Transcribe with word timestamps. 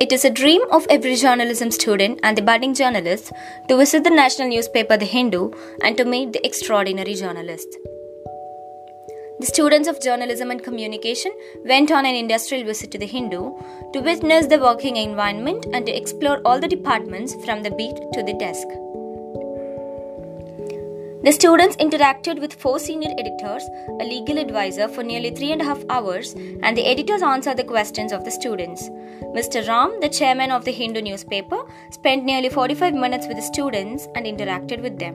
It 0.00 0.12
is 0.12 0.24
a 0.24 0.30
dream 0.30 0.60
of 0.72 0.86
every 0.90 1.14
journalism 1.14 1.70
student 1.70 2.18
and 2.24 2.36
the 2.36 2.42
budding 2.42 2.74
journalist 2.74 3.32
to 3.68 3.76
visit 3.76 4.02
the 4.02 4.10
national 4.10 4.48
newspaper 4.48 4.96
The 4.96 5.04
Hindu 5.04 5.52
and 5.84 5.96
to 5.96 6.04
meet 6.04 6.32
the 6.32 6.44
extraordinary 6.44 7.14
journalist. 7.14 7.68
The 9.38 9.46
students 9.46 9.88
of 9.88 10.00
journalism 10.00 10.50
and 10.50 10.62
communication 10.64 11.32
went 11.64 11.92
on 11.92 12.06
an 12.06 12.14
industrial 12.16 12.64
visit 12.64 12.90
to 12.90 12.98
The 12.98 13.06
Hindu 13.06 13.52
to 13.92 14.00
witness 14.00 14.46
the 14.46 14.58
working 14.58 14.96
environment 14.96 15.66
and 15.72 15.86
to 15.86 15.96
explore 15.96 16.40
all 16.44 16.58
the 16.58 16.68
departments 16.68 17.36
from 17.44 17.62
the 17.62 17.70
beat 17.70 17.96
to 18.14 18.22
the 18.24 18.34
desk. 18.34 18.66
The 21.24 21.32
students 21.32 21.76
interacted 21.76 22.38
with 22.38 22.52
four 22.52 22.78
senior 22.78 23.08
editors, 23.18 23.66
a 23.98 24.04
legal 24.04 24.36
advisor 24.36 24.88
for 24.88 25.02
nearly 25.02 25.30
three 25.30 25.52
and 25.52 25.62
a 25.62 25.64
half 25.64 25.82
hours, 25.88 26.34
and 26.34 26.76
the 26.76 26.84
editors 26.84 27.22
answered 27.22 27.56
the 27.56 27.64
questions 27.64 28.12
of 28.12 28.26
the 28.26 28.30
students. 28.30 28.90
Mr. 29.34 29.66
Ram, 29.66 29.98
the 30.02 30.10
chairman 30.10 30.50
of 30.50 30.66
the 30.66 30.70
Hindu 30.70 31.00
newspaper, 31.00 31.62
spent 31.92 32.26
nearly 32.26 32.50
45 32.50 32.92
minutes 32.92 33.26
with 33.26 33.38
the 33.38 33.42
students 33.42 34.06
and 34.14 34.26
interacted 34.26 34.82
with 34.82 34.98
them. 34.98 35.14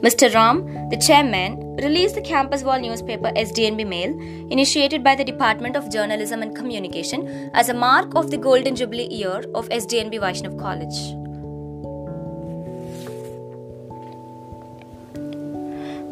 Mr. 0.00 0.32
Ram, 0.32 0.62
the 0.90 0.96
chairman, 0.96 1.74
released 1.82 2.14
the 2.14 2.22
campus 2.22 2.62
wall 2.62 2.78
newspaper 2.78 3.32
SDNB 3.32 3.84
Mail, 3.84 4.16
initiated 4.52 5.02
by 5.02 5.16
the 5.16 5.24
Department 5.24 5.74
of 5.74 5.90
Journalism 5.90 6.40
and 6.40 6.54
Communication 6.54 7.50
as 7.52 7.68
a 7.68 7.74
mark 7.74 8.14
of 8.14 8.30
the 8.30 8.38
Golden 8.38 8.76
Jubilee 8.76 9.08
year 9.08 9.42
of 9.56 9.68
SDNB 9.70 10.20
Vaishnav 10.20 10.56
College. 10.56 11.23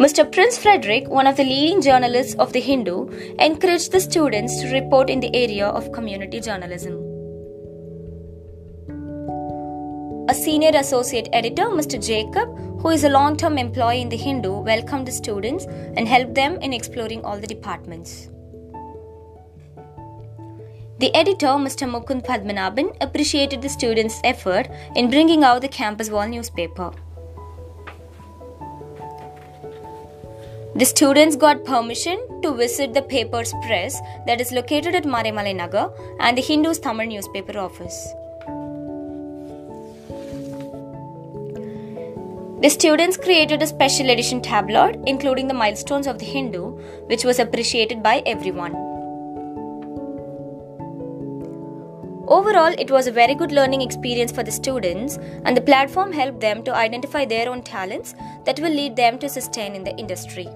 Mr. 0.02 0.24
Prince 0.32 0.58
Frederick, 0.58 1.08
one 1.08 1.28
of 1.28 1.36
the 1.36 1.44
leading 1.44 1.80
journalists 1.80 2.34
of 2.40 2.52
The 2.52 2.58
Hindu, 2.58 3.06
encouraged 3.38 3.92
the 3.92 4.00
students 4.00 4.60
to 4.60 4.72
report 4.72 5.08
in 5.08 5.20
the 5.20 5.32
area 5.32 5.68
of 5.68 5.92
community 5.92 6.40
journalism. 6.40 6.94
A 10.28 10.34
senior 10.34 10.72
associate 10.74 11.28
editor, 11.32 11.66
Mr. 11.66 12.04
Jacob, 12.04 12.48
who 12.80 12.88
is 12.88 13.04
a 13.04 13.10
long 13.10 13.36
term 13.36 13.58
employee 13.58 14.00
in 14.00 14.08
The 14.08 14.16
Hindu, 14.16 14.50
welcomed 14.70 15.06
the 15.06 15.12
students 15.12 15.66
and 15.66 16.08
helped 16.08 16.34
them 16.34 16.56
in 16.56 16.72
exploring 16.72 17.24
all 17.24 17.38
the 17.38 17.46
departments. 17.46 18.28
The 20.98 21.14
editor, 21.14 21.54
Mr. 21.68 21.88
Mukund 21.88 22.26
Padmanabhan, 22.26 22.96
appreciated 23.00 23.62
the 23.62 23.68
students' 23.68 24.20
effort 24.24 24.68
in 24.96 25.10
bringing 25.10 25.44
out 25.44 25.60
the 25.60 25.68
campus 25.68 26.10
wall 26.10 26.26
newspaper. 26.26 26.90
The 30.74 30.86
students 30.86 31.36
got 31.36 31.64
permission 31.64 32.18
to 32.40 32.54
visit 32.54 32.94
the 32.94 33.02
paper's 33.02 33.52
press 33.66 34.00
that 34.26 34.40
is 34.40 34.52
located 34.52 34.94
at 34.94 35.04
Maraimalai 35.04 35.54
Nagar 35.54 35.92
and 36.18 36.36
the 36.36 36.40
Hindu's 36.40 36.78
Tamil 36.78 37.08
newspaper 37.08 37.58
office. 37.58 38.14
The 42.62 42.70
students 42.70 43.18
created 43.18 43.60
a 43.62 43.66
special 43.66 44.08
edition 44.08 44.40
tabloid 44.40 45.02
including 45.06 45.46
the 45.46 45.54
milestones 45.54 46.06
of 46.06 46.18
the 46.18 46.24
Hindu, 46.24 46.78
which 47.06 47.24
was 47.24 47.38
appreciated 47.38 48.02
by 48.02 48.22
everyone. 48.24 48.91
Overall, 52.28 52.72
it 52.78 52.90
was 52.90 53.08
a 53.08 53.12
very 53.12 53.34
good 53.34 53.50
learning 53.50 53.82
experience 53.82 54.30
for 54.30 54.44
the 54.44 54.52
students, 54.52 55.18
and 55.44 55.56
the 55.56 55.60
platform 55.60 56.12
helped 56.12 56.40
them 56.40 56.62
to 56.62 56.74
identify 56.74 57.24
their 57.24 57.48
own 57.48 57.62
talents 57.62 58.14
that 58.44 58.60
will 58.60 58.70
lead 58.70 58.94
them 58.94 59.18
to 59.18 59.28
sustain 59.28 59.74
in 59.74 59.82
the 59.82 59.96
industry. 59.96 60.48